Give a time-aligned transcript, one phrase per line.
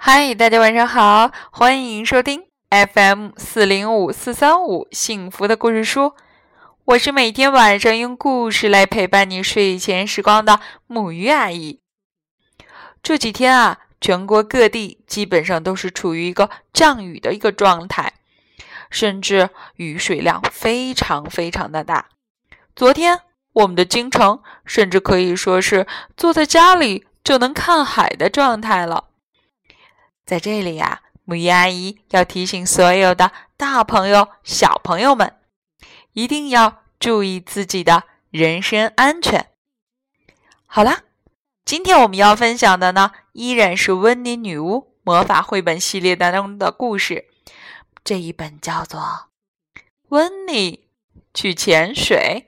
[0.00, 6.14] 嗨，大家晚上好，欢迎收听 FM 四零五四三五幸福的故事书。
[6.84, 11.80] 我是每天晚上用故事来陪伴你睡前时光的母鱼阿姨。
[13.02, 18.14] 这几天啊，全国各地基本上都是处于一个降雨的一个状态，
[18.90, 22.06] 甚至雨水量非常非常的大。
[22.76, 23.22] 昨天
[23.52, 29.07] 我们的京城甚至可以说是坐在家里就能看海的状态了。
[30.28, 35.38] 在这里呀，母鱼阿姨要提醒所有的大朋友、小朋友们，
[36.12, 39.48] 一定要注意自己的人身安全。
[40.66, 41.04] 好啦，
[41.64, 47.24] 今天我们要分享的呢，依然是温妮女巫魔法绘本系列当中的故事。
[48.04, 49.00] 这一本叫做
[50.10, 50.88] 《温妮
[51.32, 52.47] 去潜水》。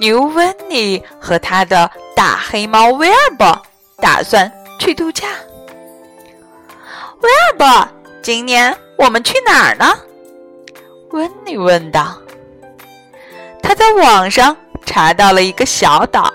[0.00, 3.60] 牛温妮和他的大黑猫威尔伯
[3.98, 5.28] 打算去度假。
[7.20, 7.86] 威尔伯，
[8.22, 9.94] 今年我们去哪儿呢？
[11.10, 12.16] 温妮问道。
[13.62, 14.56] 他在网上
[14.86, 16.32] 查到了一个小岛，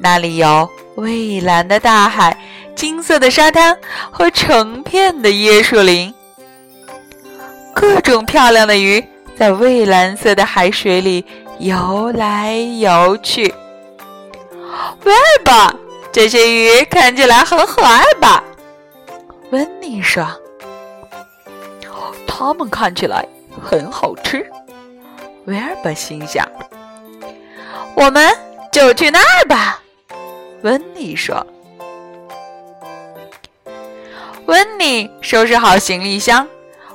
[0.00, 2.36] 那里有蔚蓝的大海、
[2.74, 3.78] 金色的沙滩
[4.10, 6.12] 和成片的椰树林，
[7.72, 9.04] 各种漂亮的鱼
[9.38, 11.24] 在蔚蓝色的海水里。
[11.60, 13.44] 游来游去，
[15.04, 15.74] 威尔伯，
[16.10, 18.42] 这些鱼看起来很可爱吧？
[19.50, 20.26] 温妮说
[22.26, 23.22] ：“它们看起来
[23.62, 24.50] 很好吃。”
[25.44, 26.48] 威尔伯心想
[27.94, 28.34] ：“我们
[28.72, 29.82] 就去那儿吧。”
[30.64, 31.46] 温妮说。
[34.46, 36.48] 温妮收拾好行李箱，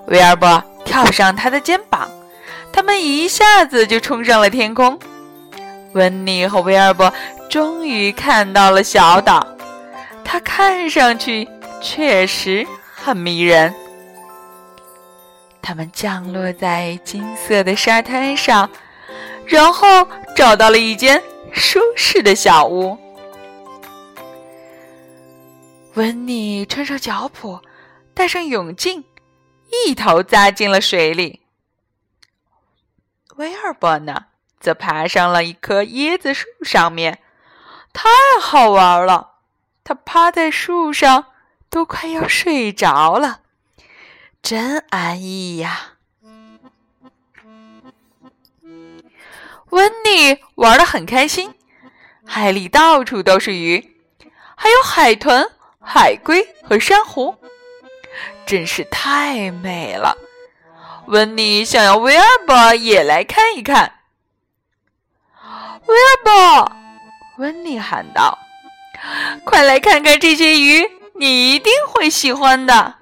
[0.08, 1.80] 威尔伯跳上他的肩。
[2.76, 5.00] 他们一下子就冲上了天空。
[5.94, 7.12] 温妮和威尔伯
[7.50, 9.48] 终于看到了小岛，
[10.26, 11.48] 它看上去
[11.82, 13.74] 确实很迷人。
[15.62, 18.70] 他们降落在金色的沙滩上，
[19.46, 20.06] 然后
[20.36, 21.24] 找到了一间
[21.54, 22.98] 舒适的小屋。
[25.94, 27.62] 温妮穿上脚蹼，
[28.14, 29.06] 戴上泳镜，
[29.88, 31.45] 一头扎进了水里。
[33.38, 34.28] 威尔伯呢，
[34.60, 37.20] 则爬上了一棵椰子树上面，
[37.92, 38.10] 太
[38.42, 39.32] 好玩了。
[39.84, 41.26] 他趴在树上，
[41.70, 43.42] 都快要睡着了，
[44.42, 45.96] 真安逸呀。
[49.72, 51.54] 温妮玩的很开心，
[52.26, 53.98] 海里到处都是鱼，
[54.56, 57.36] 还有海豚、海龟和珊瑚，
[58.46, 60.16] 真是太美了。
[61.08, 64.00] 温妮想要威尔伯也来看一看。
[65.86, 66.72] 威尔伯，
[67.38, 68.40] 温妮喊道
[69.46, 72.96] ：“快来看看这些鱼，你一定会喜欢的。”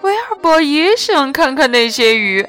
[0.00, 2.48] 威尔伯也想看看那些鱼，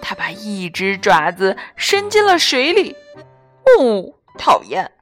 [0.00, 2.96] 他把一只爪子伸进了水里。
[3.64, 4.92] 哦，讨厌，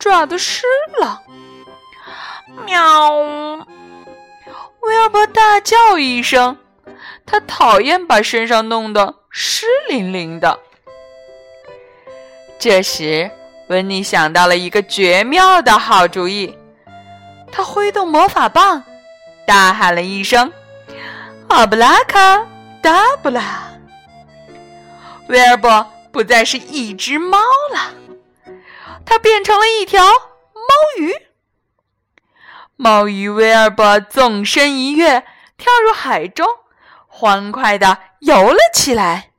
[0.00, 0.64] 爪子湿
[1.00, 1.22] 了。
[2.66, 3.64] 喵。
[4.82, 6.56] 威尔伯大叫一声，
[7.26, 10.58] 他讨厌把身上弄得湿淋淋的。
[12.58, 13.30] 这时，
[13.68, 16.56] 温妮想到了一个绝妙的好主意，
[17.52, 18.82] 他挥动魔法棒，
[19.46, 20.52] 大喊了一声
[21.48, 22.46] ：“阿布拉卡
[22.82, 23.68] 达布拉！”
[25.28, 27.38] 威尔伯不再是一只猫
[27.72, 28.52] 了，
[29.06, 31.14] 它变成了一条猫鱼。
[32.80, 35.22] 猫鱼威尔伯纵身一跃，
[35.58, 36.46] 跳入海中，
[37.06, 39.32] 欢快地游了起来。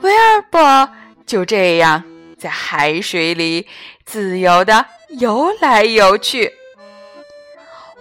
[0.00, 0.88] 威尔伯
[1.26, 2.02] 就这样
[2.38, 3.68] 在海水里
[4.06, 6.54] 自由地游来游去。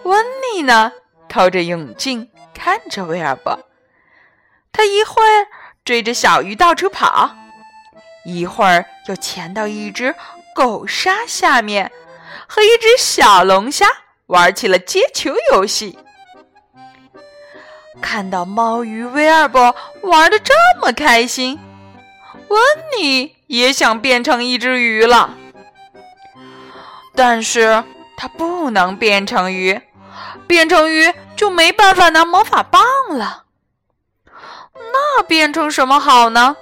[0.04, 0.26] 温
[0.56, 0.94] 妮呢，
[1.28, 3.60] 透着泳镜看着威尔伯，
[4.72, 5.48] 他一会儿
[5.84, 7.36] 追着小鱼到处跑。
[8.24, 10.16] 一会儿又潜到一只
[10.56, 11.92] 狗鲨下面，
[12.48, 13.88] 和一只小龙虾
[14.28, 15.98] 玩起了接球游戏。
[18.02, 21.60] 看到猫鱼威尔伯玩的这么开心，
[22.48, 22.62] 温
[22.98, 25.34] 妮也想变成一只鱼了。
[27.16, 27.84] 但是
[28.16, 29.82] 它不能变成鱼，
[30.46, 33.46] 变成鱼就没办法拿魔法棒了。
[34.76, 36.56] 那变成什么好呢？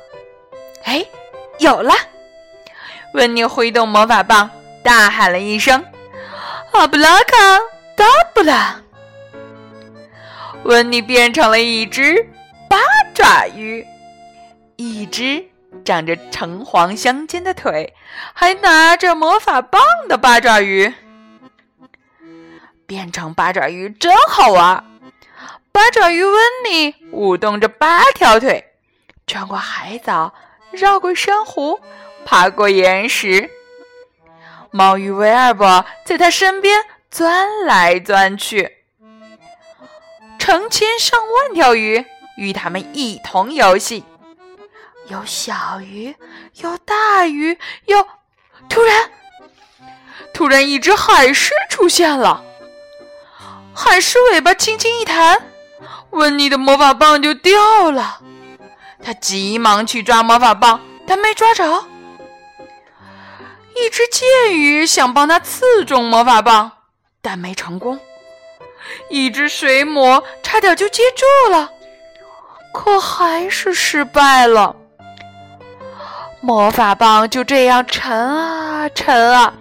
[0.83, 1.05] 哎。
[1.59, 1.93] 有了！
[3.15, 4.49] 温妮挥动魔法棒，
[4.83, 5.81] 大喊了一声
[6.73, 7.57] ：“阿布拉卡
[7.95, 8.81] 达布拉！”
[10.63, 12.27] 温妮变成了一只
[12.69, 12.77] 八
[13.13, 13.87] 爪鱼，
[14.75, 15.45] 一只
[15.85, 17.93] 长着橙黄相间的腿，
[18.33, 20.93] 还拿着魔法棒的八爪鱼。
[22.85, 24.83] 变成八爪鱼真好玩！
[25.71, 26.33] 八爪鱼温
[26.69, 28.65] 妮舞动着八条腿，
[29.25, 30.33] 穿过海藻，
[30.71, 31.79] 绕过珊瑚，
[32.25, 33.49] 爬过岩石。
[34.71, 38.79] 猫鱼威尔伯在他身边钻来钻去。
[40.37, 42.05] 成千上万条鱼
[42.37, 44.03] 与他们一同游戏，
[45.07, 46.15] 有小鱼，
[46.55, 48.05] 有大鱼，有……
[48.67, 49.09] 突然，
[50.33, 52.43] 突然，一只海狮出现了。
[53.73, 55.41] 海狮尾巴轻轻一弹，
[56.09, 58.19] 温妮的魔法棒就掉了。
[59.03, 61.85] 他急忙去抓魔法棒，但没抓着。
[63.75, 66.71] 一只剑鱼想帮他刺中魔法棒，
[67.21, 67.99] 但没成功。
[69.09, 71.71] 一只水母差点就接住了，
[72.73, 74.75] 可还是失败了。
[76.39, 79.53] 魔法棒就这样沉啊沉啊，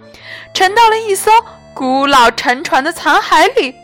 [0.53, 1.31] 沉到了一艘
[1.73, 3.75] 古老沉船的残骸里，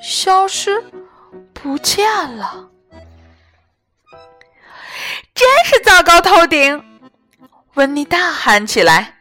[0.00, 0.82] 消失
[1.52, 2.68] 不见了。
[5.34, 7.00] 真是糟糕透顶！
[7.74, 9.17] 温妮大喊起来，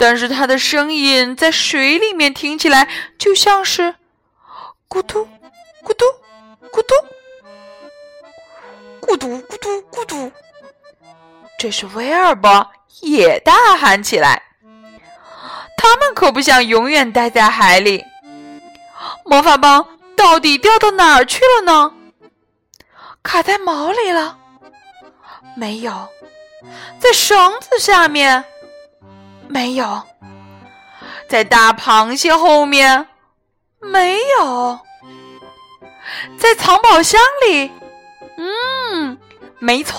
[0.00, 2.88] 但是他的声音在水里面听起来
[3.18, 3.96] 就像是。
[4.88, 5.28] 咕嘟，
[5.84, 6.06] 咕嘟，
[6.72, 6.94] 咕嘟，
[9.02, 10.32] 咕嘟，咕嘟，咕嘟。
[11.58, 12.66] 这时，威尔伯
[13.02, 14.42] 也大喊起来。
[15.76, 18.02] 他们可不想永远待在海里。
[19.26, 19.86] 魔法棒
[20.16, 21.92] 到底掉到哪儿去了呢？
[23.22, 24.38] 卡在毛里了？
[25.54, 26.08] 没有。
[26.98, 28.42] 在绳子下面？
[29.50, 30.02] 没有。
[31.28, 33.06] 在大螃蟹后面？
[33.80, 34.78] 没有，
[36.38, 37.70] 在藏宝箱里。
[38.36, 39.16] 嗯，
[39.58, 39.98] 没错。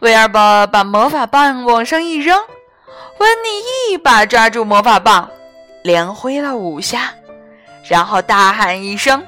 [0.00, 2.38] 威尔伯把魔法棒往上一扔，
[3.18, 5.28] 温妮一把抓住魔法棒，
[5.82, 7.12] 连挥了五下，
[7.88, 9.26] 然后大喊一声：“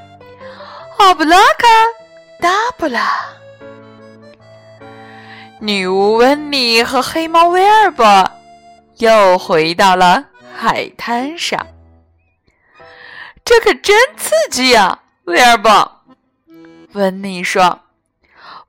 [0.98, 1.66] 奥布拉卡
[2.40, 3.24] 达布拉！”
[5.58, 8.30] 女巫温妮和黑猫威尔伯
[8.98, 10.24] 又回到了
[10.54, 11.66] 海滩上。
[13.44, 16.02] 这可真刺激呀，威尔伯。
[16.92, 17.80] 温妮说：“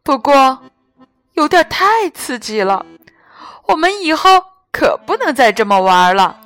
[0.03, 0.59] 不过，
[1.33, 2.85] 有点太刺激了。
[3.65, 6.39] 我们以后可不能再这么玩了。”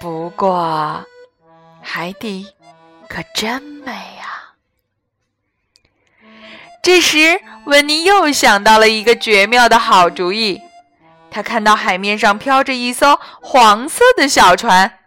[0.00, 1.04] 不过，
[1.80, 2.46] 海底
[3.08, 4.54] 可真美呀。
[6.82, 10.60] 这时，温妮又想到了一个绝妙的好主意。
[11.32, 14.98] 他看到海面上飘着一艘黄色的小船。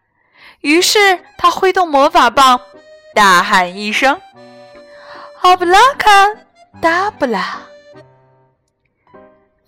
[0.62, 2.60] 于是他挥动魔法棒，
[3.13, 4.19] 大喊一声
[5.42, 6.10] ：“奥布拉卡
[6.81, 7.62] 达布拉！”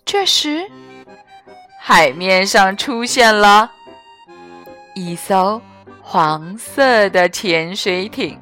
[0.04, 0.68] 这时，
[1.80, 3.70] 海面上出现了
[4.94, 5.62] 一艘
[6.02, 8.40] 黄色的潜水艇。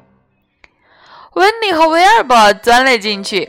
[1.33, 3.47] 温妮和威尔伯钻了进去，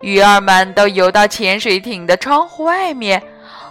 [0.00, 3.22] 鱼儿们都游到潜水艇的窗户外面，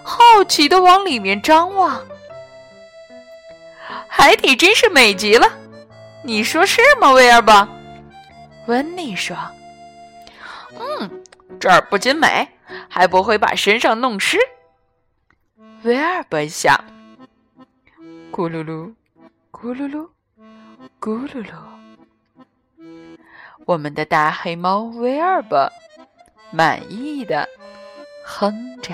[0.03, 2.01] 好奇的往里面张望。
[4.08, 5.48] 海底真是美极了，
[6.24, 7.67] 你说是吗，威尔伯？
[8.67, 9.36] 温妮说
[10.77, 11.24] ：“嗯，
[11.60, 12.48] 这儿不仅美，
[12.88, 14.38] 还不会把身上弄湿。”
[15.84, 16.75] 威尔伯想
[18.31, 18.93] ：“咕噜噜，
[19.51, 20.08] 咕噜噜，
[21.00, 21.53] 咕噜噜。”
[23.65, 25.72] 我们的大黑猫威尔伯
[26.51, 27.48] 满意的
[28.25, 28.93] 哼着。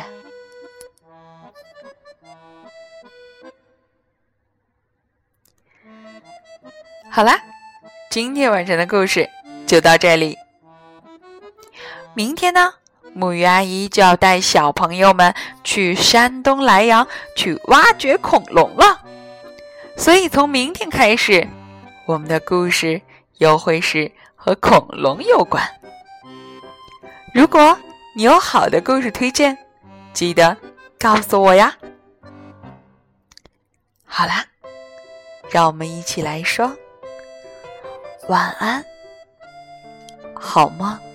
[7.17, 7.41] 好啦，
[8.11, 9.27] 今天晚上的故事
[9.65, 10.37] 就到这里。
[12.13, 12.75] 明天呢，
[13.11, 15.33] 木鱼阿姨就要带小朋友们
[15.63, 19.01] 去山东莱阳去挖掘恐龙了。
[19.97, 21.47] 所以从明天开始，
[22.05, 23.01] 我们的故事
[23.39, 25.67] 又会是和恐龙有关。
[27.33, 27.75] 如果
[28.15, 29.57] 你有好的故事推荐，
[30.13, 30.55] 记得
[30.99, 31.75] 告诉我呀。
[34.05, 34.45] 好啦，
[35.49, 36.71] 让我们一起来说。
[38.27, 38.83] 晚安，
[40.35, 41.06] 好梦。